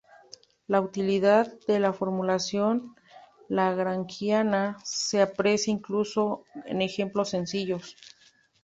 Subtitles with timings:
[0.65, 2.95] La utilidad de la formulación
[3.49, 7.95] lagrangiana se aprecia incluso en ejemplos sencillos.